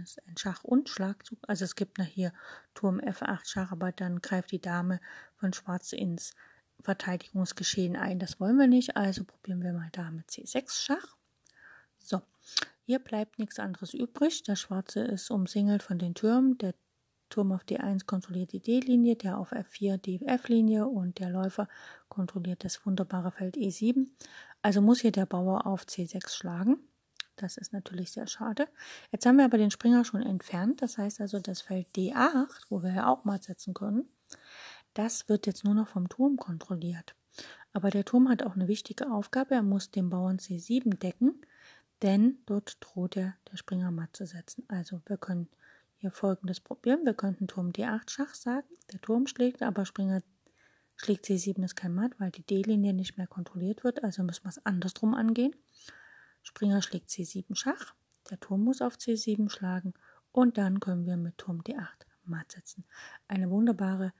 [0.04, 1.40] ist ein Schach- und Schlagzug.
[1.48, 2.32] Also es gibt noch hier
[2.74, 5.00] Turm F8 Schach, aber dann greift die Dame
[5.36, 6.36] von Schwarz ins
[6.80, 8.20] Verteidigungsgeschehen ein.
[8.20, 11.18] Das wollen wir nicht, also probieren wir mal Dame C6 Schach.
[12.04, 12.22] So,
[12.86, 14.44] hier bleibt nichts anderes übrig.
[14.44, 16.58] Der Schwarze ist umsingelt von den Türmen.
[16.58, 16.76] Der
[17.30, 21.68] Turm auf D1 kontrolliert die D-Linie, der auf F4 die F-Linie und der Läufer
[22.10, 24.08] kontrolliert das wunderbare Feld E7.
[24.62, 26.78] Also muss hier der Bauer auf C6 schlagen.
[27.38, 28.68] Das ist natürlich sehr schade.
[29.12, 30.82] Jetzt haben wir aber den Springer schon entfernt.
[30.82, 34.08] Das heißt also, das Feld D8, wo wir ja auch mal setzen können,
[34.94, 37.16] das wird jetzt nur noch vom Turm kontrolliert.
[37.72, 39.56] Aber der Turm hat auch eine wichtige Aufgabe.
[39.56, 41.42] Er muss den Bauern C7 decken,
[42.04, 44.66] denn dort droht er, der Springer matt zu setzen.
[44.68, 45.48] Also wir können
[45.98, 47.06] hier folgendes probieren.
[47.06, 48.68] Wir könnten Turm D8 Schach sagen.
[48.92, 50.22] Der Turm schlägt, aber Springer
[50.98, 54.04] schlägt C7 ist kein Matt, weil die D-Linie nicht mehr kontrolliert wird.
[54.04, 55.56] Also müssen wir es andersrum angehen.
[56.44, 57.96] Springer schlägt C7 Schach.
[58.30, 59.94] Der Turm muss auf C7 schlagen.
[60.34, 61.88] Und dann können wir mit Turm D8
[62.26, 62.84] matt setzen.
[63.28, 64.14] Eine wunderbare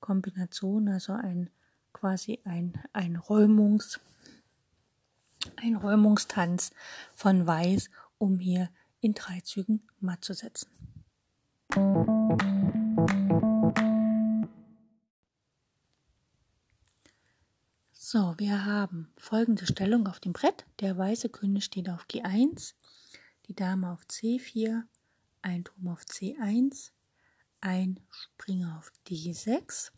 [0.00, 1.50] Kombination, also ein
[1.92, 4.00] quasi ein, ein Räumungs,
[5.56, 6.72] ein Räumungstanz
[7.14, 8.70] von Weiß, um hier
[9.00, 10.68] in drei Zügen matt zu setzen.
[17.92, 20.64] So, wir haben folgende Stellung auf dem Brett.
[20.80, 22.72] Der weiße König steht auf G1,
[23.46, 24.82] die Dame auf C4,
[25.42, 26.92] ein Turm auf C1,
[27.60, 29.90] ein Springer auf D6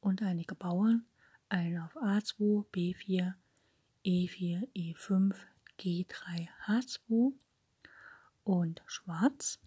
[0.00, 1.06] und einige Bauern,
[1.48, 3.32] ein auf A2, B4,
[4.04, 5.34] E4, E5,
[5.78, 7.32] G3, H2
[8.44, 9.58] und Schwarz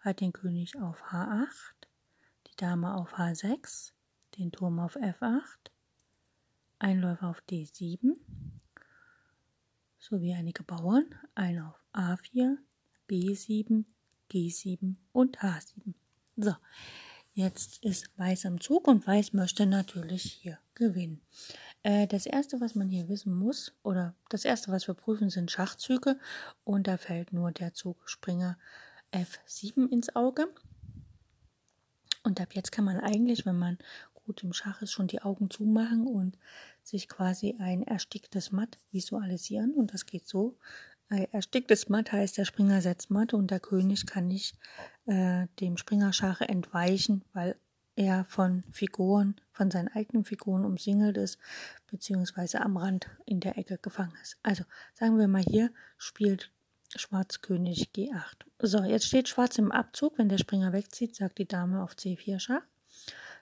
[0.00, 1.78] hat den König auf H8,
[2.58, 3.92] Dame auf H6,
[4.36, 5.70] den Turm auf F8,
[6.80, 8.16] Einläufer auf D7,
[9.98, 11.06] sowie einige Bauern,
[11.36, 12.56] ein auf A4,
[13.08, 13.84] B7,
[14.30, 15.94] G7 und H7.
[16.36, 16.54] So,
[17.34, 21.20] jetzt ist Weiß am Zug und Weiß möchte natürlich hier gewinnen.
[21.82, 25.50] Äh, das erste, was man hier wissen muss, oder das erste, was wir prüfen, sind
[25.50, 26.18] Schachzüge
[26.64, 28.58] und da fällt nur der Zug Springer
[29.12, 30.48] F7 ins Auge.
[32.24, 33.78] Und ab jetzt kann man eigentlich, wenn man
[34.26, 36.36] gut im Schach ist, schon die Augen zumachen und
[36.82, 39.72] sich quasi ein ersticktes Matt visualisieren.
[39.72, 40.58] Und das geht so.
[41.08, 44.58] Ersticktes Matt heißt, der Springer setzt Matt und der König kann nicht
[45.06, 47.56] äh, dem Springerschach entweichen, weil
[47.98, 51.38] er von Figuren, von seinen eigenen Figuren umsingelt ist,
[51.90, 54.38] beziehungsweise am Rand in der Ecke gefangen ist.
[54.44, 54.62] Also
[54.94, 56.52] sagen wir mal hier spielt
[56.94, 58.44] Schwarz König G8.
[58.60, 60.16] So, jetzt steht Schwarz im Abzug.
[60.16, 62.62] Wenn der Springer wegzieht, sagt die Dame auf C4 Schach.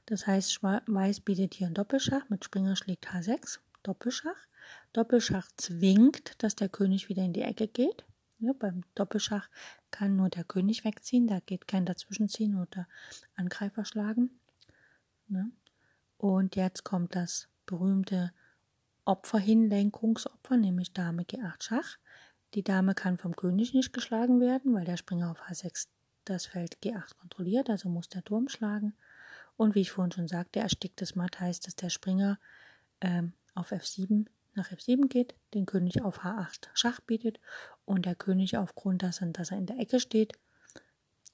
[0.07, 4.37] Das heißt, Weiß bietet hier einen Doppelschach, mit Springer schlägt H6, Doppelschach.
[4.95, 8.05] Doppelschach zwingt, dass der König wieder in die Ecke geht.
[8.39, 9.49] Ja, beim Doppelschach
[9.91, 12.89] kann nur der König wegziehen, da geht kein Dazwischenziehen oder
[13.35, 14.31] Angreifer schlagen.
[15.29, 15.51] Ne?
[16.19, 18.33] Und jetzt kommt das berühmte
[19.05, 21.97] Opferhinlenkungsopfer, nämlich Dame G8 Schach.
[22.55, 25.89] Die Dame kann vom König nicht geschlagen werden, weil der Springer auf H6
[26.25, 28.95] das Feld G8 kontrolliert, also muss der Turm schlagen.
[29.57, 32.39] Und wie ich vorhin schon sagte, ersticktes Matt heißt, dass der Springer
[33.01, 37.41] ähm, auf F7 nach F7 geht, den König auf H8 Schach bietet
[37.85, 40.33] und der König aufgrund dessen, dass er in der Ecke steht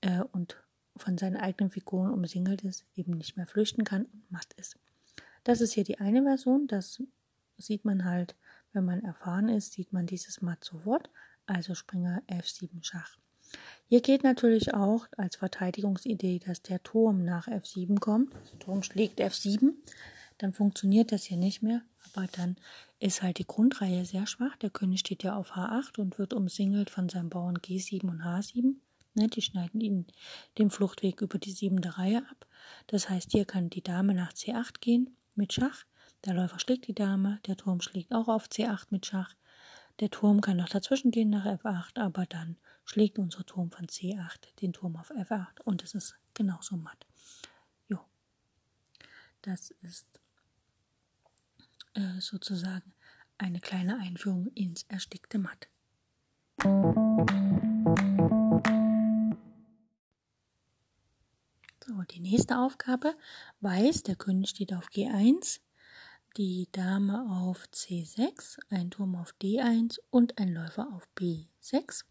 [0.01, 0.63] äh, und
[0.97, 4.77] von seinen eigenen Figuren umsingelt ist, eben nicht mehr flüchten kann und matt ist.
[5.45, 7.03] Das ist hier die eine Version, das
[7.59, 8.37] sieht man halt,
[8.73, 11.11] wenn man erfahren ist, sieht man dieses Matt sofort,
[11.47, 13.17] also Springer F7 Schach.
[13.89, 18.33] Hier geht natürlich auch als Verteidigungsidee, dass der Turm nach F7 kommt.
[18.53, 19.73] Der Turm schlägt F7,
[20.39, 21.83] dann funktioniert das hier nicht mehr,
[22.15, 22.57] aber dann
[22.99, 24.57] ist halt die Grundreihe sehr schwach.
[24.57, 28.77] Der König steht ja auf H8 und wird umsingelt von seinen Bauern G7 und H7.
[29.15, 30.07] Ne, die schneiden ihn
[30.59, 32.47] den Fluchtweg über die siebente Reihe ab.
[32.87, 35.85] Das heißt, hier kann die Dame nach C8 gehen mit Schach.
[36.25, 39.35] Der Läufer schlägt die Dame, der Turm schlägt auch auf C8 mit Schach.
[40.01, 44.61] Der Turm kann noch dazwischen gehen nach F8, aber dann schlägt unser Turm von C8
[44.61, 47.07] den Turm auf F8 und es ist genauso matt.
[47.89, 47.99] Jo.
[49.43, 50.07] Das ist
[51.95, 52.95] äh, sozusagen
[53.37, 55.69] eine kleine Einführung ins erstickte Matt.
[61.95, 63.15] So, die nächste Aufgabe.
[63.61, 65.61] Weiß, der König steht auf G1,
[66.37, 72.05] die Dame auf C6, ein Turm auf D1 und ein Läufer auf B6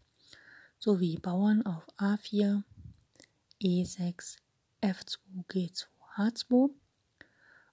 [0.78, 2.62] sowie Bauern auf A4,
[3.60, 4.36] E6,
[4.82, 5.18] F2,
[5.48, 6.70] G2, H2.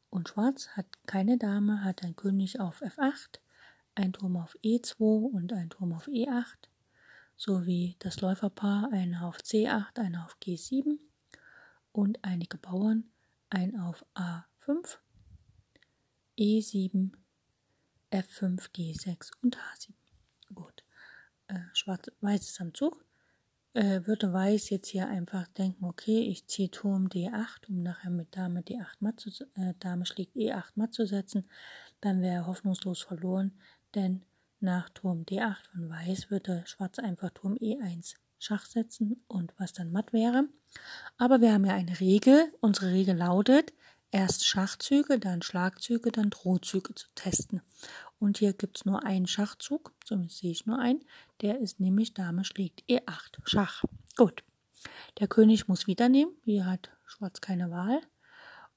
[0.09, 3.39] Und Schwarz hat keine Dame, hat ein König auf F8,
[3.95, 6.69] ein Turm auf E2 und ein Turm auf E8,
[7.35, 10.97] sowie das Läuferpaar, einer auf C8, einer auf G7
[11.91, 13.09] und einige Bauern,
[13.49, 14.97] ein auf A5,
[16.37, 17.11] E7,
[18.11, 19.93] F5, G6 und H7.
[20.53, 20.83] Gut.
[21.47, 23.03] Äh, Schwarz-Weiß ist am Zug.
[23.73, 28.35] Äh, würde Weiß jetzt hier einfach denken, okay, ich ziehe Turm D8, um nachher mit
[28.35, 31.47] Dame D8 matt zu, äh, Dame schlägt E8 matt zu setzen,
[32.01, 33.51] dann wäre er hoffnungslos verloren,
[33.93, 34.23] denn
[34.59, 39.91] nach Turm D8 von Weiß würde Schwarz einfach Turm E1 Schach setzen und was dann
[39.91, 40.45] matt wäre.
[41.17, 42.51] Aber wir haben ja eine Regel.
[42.61, 43.73] Unsere Regel lautet,
[44.11, 47.61] erst Schachzüge, dann Schlagzüge, dann Drohzüge zu testen.
[48.17, 51.03] Und hier gibt es nur einen Schachzug, zumindest sehe ich nur einen.
[51.41, 53.39] Der ist nämlich Dame schlägt E8.
[53.43, 53.83] Schach.
[54.15, 54.43] Gut.
[55.19, 56.31] Der König muss wieder nehmen.
[56.43, 58.01] Hier hat Schwarz keine Wahl.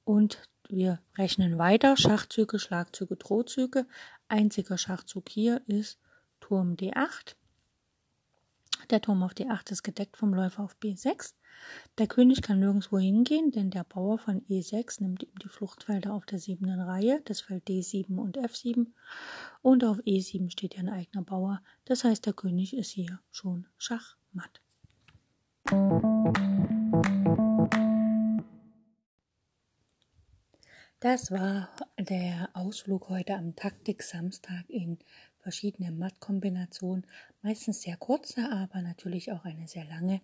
[0.04, 1.96] Und wir rechnen weiter.
[1.96, 3.86] Schachzüge, Schlagzüge, Drohzüge.
[4.28, 5.98] Einziger Schachzug hier ist
[6.40, 7.34] Turm D8.
[8.90, 11.34] Der Turm auf D8 ist gedeckt vom Läufer auf B6.
[11.98, 16.26] Der König kann nirgendwo hingehen, denn der Bauer von E6 nimmt ihm die Fluchtfelder auf
[16.26, 18.86] der siebten Reihe, das Feld D7 und F7.
[19.62, 21.62] Und auf E7 steht ein eigener Bauer.
[21.84, 24.60] Das heißt, der König ist hier schon schachmatt.
[31.00, 31.68] Das war
[31.98, 34.98] der Ausflug heute am Taktik-Samstag in
[35.42, 37.06] verschiedene Mattkombinationen,
[37.42, 40.20] meistens sehr kurze, aber natürlich auch eine sehr lange,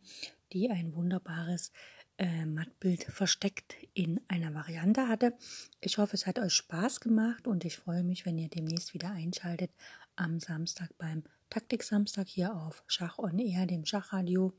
[0.52, 1.72] die ein wunderbares
[2.18, 5.34] äh, Mattbild versteckt in einer Variante hatte.
[5.80, 9.10] Ich hoffe, es hat euch Spaß gemacht und ich freue mich, wenn ihr demnächst wieder
[9.10, 9.70] einschaltet
[10.16, 14.52] am Samstag beim Taktik-Samstag hier auf Schach on Air, dem Schachradio.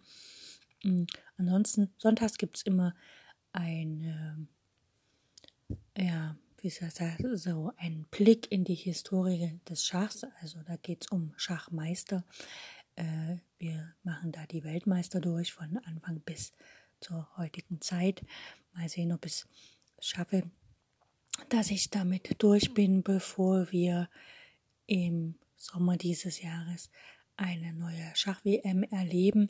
[0.83, 1.07] Mhm.
[1.37, 2.95] Ansonsten, sonntags gibt es immer
[3.51, 4.47] ein,
[5.97, 10.25] äh, ja, wie soll ich sagen, so ein Blick in die Historie des Schachs.
[10.41, 12.23] Also da geht es um Schachmeister.
[12.95, 16.53] Äh, wir machen da die Weltmeister durch von Anfang bis
[16.99, 18.25] zur heutigen Zeit.
[18.73, 19.45] Mal sehen, ob ich
[19.97, 20.43] es schaffe,
[21.49, 24.09] dass ich damit durch bin, bevor wir
[24.85, 26.89] im Sommer dieses Jahres
[27.37, 29.49] eine neue Schach-WM erleben.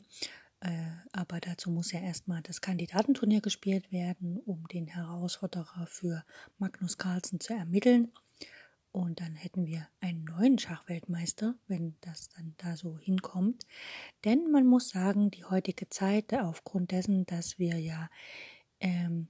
[0.60, 6.24] Äh, aber dazu muss ja erstmal das Kandidatenturnier gespielt werden, um den Herausforderer für
[6.58, 8.12] Magnus Carlsen zu ermitteln.
[8.92, 13.64] Und dann hätten wir einen neuen Schachweltmeister, wenn das dann da so hinkommt.
[14.24, 18.10] Denn man muss sagen, die heutige Zeit, aufgrund dessen, dass wir ja
[18.80, 19.28] ähm,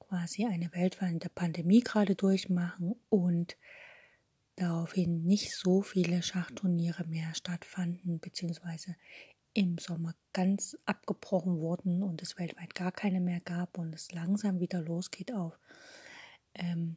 [0.00, 3.56] quasi eine weltweite Pandemie gerade durchmachen und
[4.56, 8.96] daraufhin nicht so viele Schachturniere mehr stattfanden, beziehungsweise
[9.58, 14.60] im Sommer ganz abgebrochen wurden und es weltweit gar keine mehr gab und es langsam
[14.60, 15.58] wieder losgeht auf
[16.54, 16.94] ähm,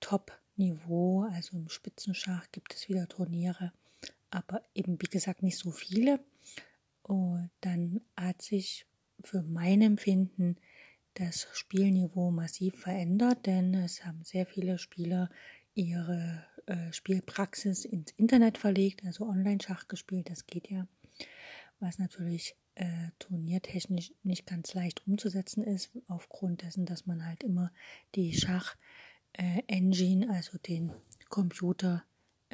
[0.00, 3.72] Top-Niveau, also im Spitzenschach gibt es wieder Turniere,
[4.30, 6.18] aber eben wie gesagt nicht so viele.
[7.04, 8.84] Und dann hat sich
[9.22, 10.56] für mein Empfinden
[11.14, 15.30] das Spielniveau massiv verändert, denn es haben sehr viele Spieler
[15.74, 20.88] ihre äh, Spielpraxis ins Internet verlegt, also Online-Schach gespielt, das geht ja,
[21.80, 27.72] was natürlich äh, turniertechnisch nicht ganz leicht umzusetzen ist, aufgrund dessen, dass man halt immer
[28.14, 30.92] die Schach-Engine, äh, also den
[31.28, 32.04] Computer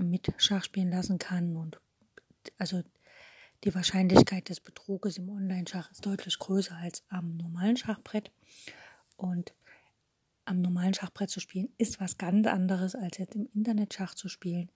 [0.01, 1.81] mit Schach spielen lassen kann und
[2.59, 2.83] also
[3.65, 8.33] die Wahrscheinlichkeit des Betruges im Online-Schach ist deutlich größer als am normalen Schachbrett.
[9.17, 9.55] Und
[10.45, 14.29] am normalen Schachbrett zu spielen, ist was ganz anderes, als jetzt im Internet Schach zu
[14.29, 14.73] spielen.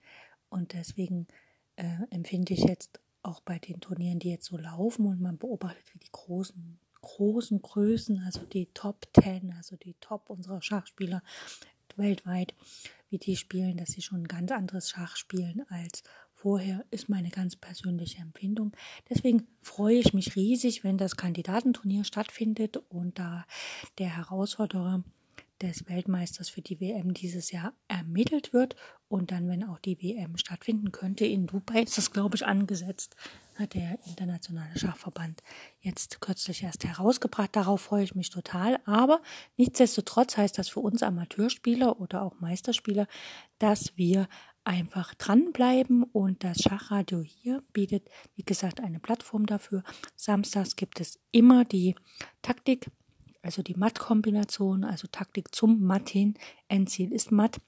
[0.49, 1.27] Und deswegen
[1.75, 5.83] äh, empfinde ich jetzt auch bei den Turnieren, die jetzt so laufen und man beobachtet,
[5.93, 11.21] wie die großen, großen Größen, also die Top Ten, also die Top unserer Schachspieler
[11.97, 12.53] weltweit,
[13.09, 16.03] wie die spielen, dass sie schon ein ganz anderes Schach spielen als
[16.33, 18.75] vorher, ist meine ganz persönliche Empfindung.
[19.09, 23.45] Deswegen freue ich mich riesig, wenn das Kandidatenturnier stattfindet und da
[23.97, 25.03] der Herausforderer
[25.61, 28.75] des Weltmeisters für die WM dieses Jahr ermittelt wird
[29.09, 33.15] und dann, wenn auch die WM stattfinden könnte, in Dubai ist das, glaube ich, angesetzt,
[33.55, 35.41] hat der Internationale Schachverband
[35.79, 37.55] jetzt kürzlich erst herausgebracht.
[37.55, 38.79] Darauf freue ich mich total.
[38.85, 39.21] Aber
[39.55, 43.07] nichtsdestotrotz heißt das für uns Amateurspieler oder auch Meisterspieler,
[43.59, 44.27] dass wir
[44.65, 49.83] einfach dranbleiben und das Schachradio hier bietet, wie gesagt, eine Plattform dafür.
[50.17, 51.95] Samstags gibt es immer die
[52.41, 52.91] Taktik
[53.47, 56.33] also die Matt-Kombination, also Taktik zum Matt hin.
[56.67, 57.61] Endziel ist Matt.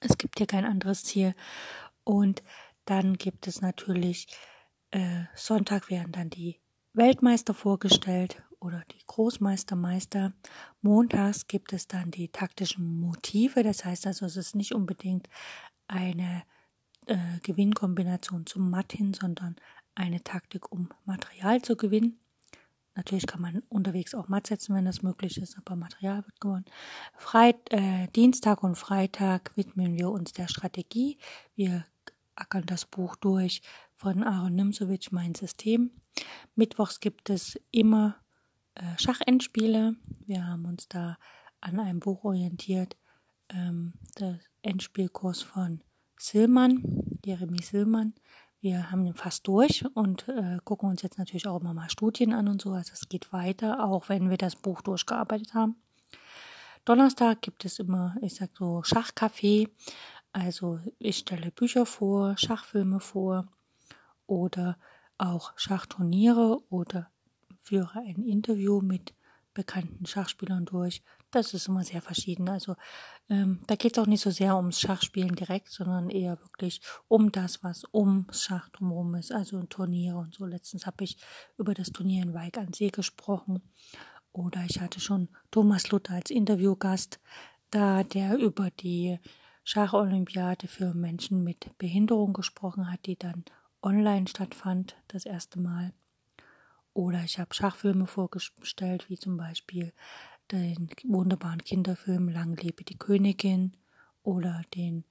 [0.00, 1.36] Es gibt hier kein anderes Ziel.
[2.02, 2.42] Und
[2.84, 4.26] dann gibt es natürlich,
[4.90, 6.58] äh, Sonntag werden dann die
[6.94, 10.32] Weltmeister vorgestellt oder die Großmeistermeister.
[10.82, 13.62] Montags gibt es dann die taktischen Motive.
[13.62, 15.28] Das heißt also, es ist nicht unbedingt
[15.86, 16.42] eine
[17.06, 19.54] äh, Gewinnkombination zum Matt hin, sondern
[19.94, 22.18] eine Taktik, um Material zu gewinnen.
[22.98, 26.64] Natürlich kann man unterwegs auch matt setzen, wenn das möglich ist, aber Material wird gewonnen.
[27.16, 31.16] Freit, äh, Dienstag und Freitag widmen wir uns der Strategie.
[31.54, 31.86] Wir
[32.34, 33.62] ackern das Buch durch
[33.94, 35.92] von Aaron Nimzowitsch, Mein System.
[36.56, 38.16] Mittwochs gibt es immer
[38.74, 39.94] äh, Schachendspiele.
[40.26, 41.18] Wir haben uns da
[41.60, 42.96] an einem Buch orientiert.
[43.48, 45.84] Ähm, der Endspielkurs von
[46.18, 46.82] Sillmann,
[47.24, 48.14] Jeremy Sillmann.
[48.60, 52.32] Wir haben den fast durch und äh, gucken uns jetzt natürlich auch immer mal Studien
[52.32, 52.72] an und so.
[52.72, 55.76] Also es geht weiter, auch wenn wir das Buch durchgearbeitet haben.
[56.84, 59.68] Donnerstag gibt es immer, ich sag so, Schachcafé.
[60.32, 63.46] Also ich stelle Bücher vor, Schachfilme vor
[64.26, 64.76] oder
[65.18, 67.10] auch Schachturniere oder
[67.60, 69.14] führe ein Interview mit
[69.54, 71.02] bekannten Schachspielern durch.
[71.30, 72.48] Das ist immer sehr verschieden.
[72.48, 72.74] Also
[73.28, 77.30] ähm, da geht es auch nicht so sehr ums Schachspielen direkt, sondern eher wirklich um
[77.32, 79.32] das, was ums Schach drumherum ist.
[79.32, 80.46] Also Turniere und so.
[80.46, 81.18] Letztens habe ich
[81.58, 83.62] über das Turnier in Weig an See gesprochen.
[84.32, 87.18] Oder ich hatte schon Thomas Luther als Interviewgast,
[87.70, 89.18] da der über die
[89.64, 93.44] Schacholympiade für Menschen mit Behinderung gesprochen hat, die dann
[93.82, 95.92] online stattfand, das erste Mal.
[96.94, 99.92] Oder ich habe Schachfilme vorgestellt, wie zum Beispiel
[100.52, 103.76] den wunderbaren Kinderfilm Lang lebe die Königin
[104.22, 105.04] oder den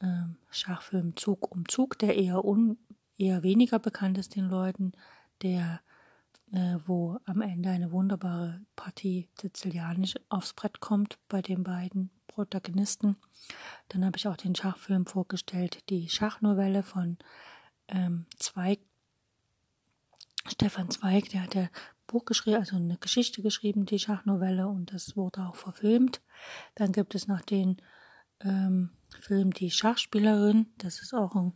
[0.00, 2.78] ähm, Schachfilm Zug um Zug, der eher, un,
[3.16, 4.92] eher weniger bekannt ist den Leuten,
[5.42, 5.80] der
[6.52, 13.16] äh, wo am Ende eine wunderbare Partie Sizilianisch aufs Brett kommt bei den beiden Protagonisten.
[13.88, 17.18] Dann habe ich auch den Schachfilm vorgestellt, die Schachnovelle von
[17.88, 18.80] ähm, Zweig
[20.46, 21.68] Stefan Zweig, der hat ja
[22.06, 26.20] Buch geschrieben, also eine Geschichte geschrieben, die Schachnovelle, und das wurde auch verfilmt.
[26.74, 27.78] Dann gibt es noch den
[28.40, 28.90] ähm,
[29.20, 30.66] Film Die Schachspielerin.
[30.78, 31.54] Das ist auch ein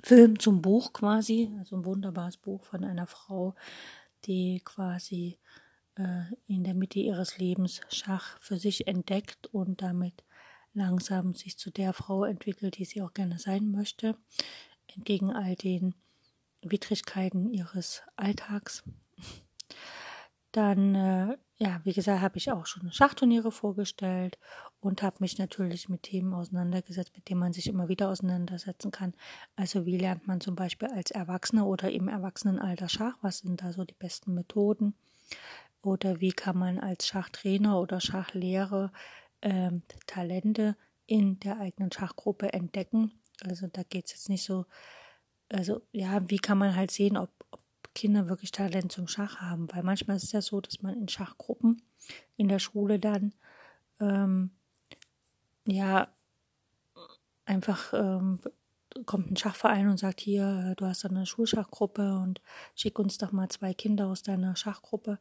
[0.00, 3.54] Film zum Buch quasi, also ein wunderbares Buch von einer Frau,
[4.26, 5.38] die quasi
[5.96, 10.24] äh, in der Mitte ihres Lebens Schach für sich entdeckt und damit
[10.72, 14.16] langsam sich zu der Frau entwickelt, die sie auch gerne sein möchte,
[14.94, 15.94] entgegen all den
[16.62, 18.82] Widrigkeiten ihres Alltags.
[20.52, 24.38] Dann, äh, ja, wie gesagt, habe ich auch schon Schachturniere vorgestellt
[24.80, 29.14] und habe mich natürlich mit Themen auseinandergesetzt, mit denen man sich immer wieder auseinandersetzen kann.
[29.56, 33.16] Also wie lernt man zum Beispiel als Erwachsener oder im Erwachsenenalter Schach?
[33.20, 34.94] Was sind da so die besten Methoden?
[35.82, 38.92] Oder wie kann man als Schachtrainer oder Schachlehrer
[39.42, 43.12] ähm, Talente in der eigenen Schachgruppe entdecken?
[43.44, 44.66] Also da geht es jetzt nicht so,
[45.48, 47.60] also ja, wie kann man halt sehen, ob, ob
[47.94, 51.08] Kinder wirklich Talent zum Schach haben, weil manchmal ist es ja so, dass man in
[51.08, 51.82] Schachgruppen
[52.36, 53.34] in der Schule dann
[54.00, 54.50] ähm,
[55.66, 56.08] ja
[57.46, 58.40] einfach ähm,
[59.06, 62.40] kommt ein Schachverein und sagt hier, du hast eine Schulschachgruppe und
[62.74, 65.18] schick uns doch mal zwei Kinder aus deiner Schachgruppe,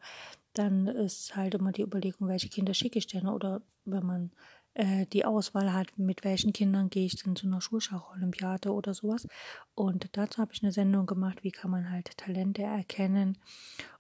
[0.54, 3.28] dann ist halt immer die Überlegung, welche Kinder schicke ich denn?
[3.28, 4.32] Oder wenn man
[4.76, 9.28] äh, die Auswahl hat, mit welchen Kindern gehe ich denn zu einer Schulschacholympiade oder sowas.
[9.76, 13.38] Und dazu habe ich eine Sendung gemacht, wie kann man halt Talente erkennen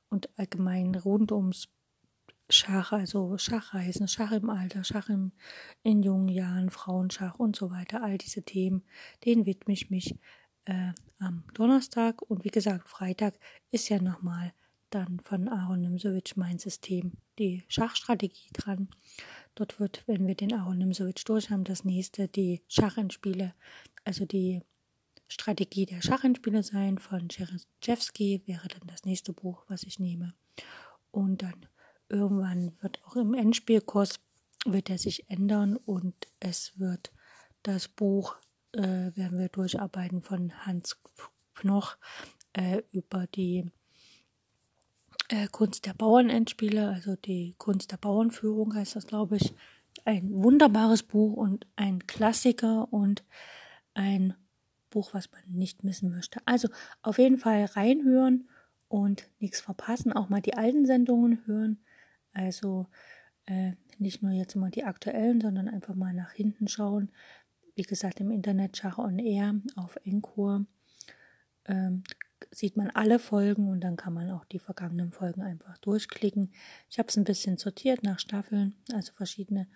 [0.09, 1.69] und allgemein rund ums
[2.49, 5.31] Schach, also Schachreisen, Schach im Alter, Schach im,
[5.81, 8.83] in jungen Jahren, Frauenschach und so weiter, all diese Themen,
[9.25, 10.15] denen widme ich mich
[10.65, 12.21] äh, am Donnerstag.
[12.21, 13.35] Und wie gesagt, Freitag
[13.71, 14.53] ist ja nochmal
[14.93, 18.89] dann von Aaron Nimsowitsch mein System, die Schachstrategie dran.
[19.55, 23.53] Dort wird, wenn wir den Aaron Nimsowitsch durch haben, das nächste die Schachendspiele,
[24.03, 24.61] also die
[25.27, 30.33] Strategie der Schachendspiele sein von Czerjewski, wäre dann das nächste Buch, was ich nehme.
[31.11, 31.65] Und dann
[32.09, 34.19] irgendwann wird auch im Endspielkurs
[34.65, 37.11] wird er sich ändern und es wird
[37.63, 38.35] das Buch
[38.73, 41.01] äh, werden wir durcharbeiten von Hans
[41.55, 41.97] Knoch
[42.53, 43.69] äh, über die
[45.33, 49.53] äh, Kunst der Bauernendspiele, also die Kunst der Bauernführung heißt das, glaube ich.
[50.05, 53.23] Ein wunderbares Buch und ein Klassiker und
[53.95, 54.35] ein
[54.91, 56.39] Buch, was man nicht missen möchte.
[56.45, 56.67] Also
[57.01, 58.47] auf jeden Fall reinhören
[58.89, 61.79] und nichts verpassen, auch mal die alten Sendungen hören.
[62.33, 62.85] Also
[63.45, 67.09] äh, nicht nur jetzt immer die aktuellen, sondern einfach mal nach hinten schauen.
[67.75, 70.65] Wie gesagt, im Internet Schach on Air auf Encore.
[71.65, 72.03] Ähm,
[72.51, 76.51] sieht man alle Folgen und dann kann man auch die vergangenen Folgen einfach durchklicken.
[76.89, 79.67] Ich habe es ein bisschen sortiert nach Staffeln, also verschiedene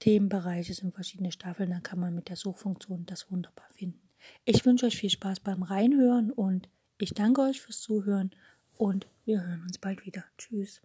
[0.00, 4.00] Themenbereiche sind verschiedene Staffeln, dann kann man mit der Suchfunktion das wunderbar finden.
[4.44, 6.68] Ich wünsche euch viel Spaß beim Reinhören und
[6.98, 8.30] ich danke euch fürs Zuhören
[8.76, 10.24] und wir hören uns bald wieder.
[10.38, 10.80] Tschüss.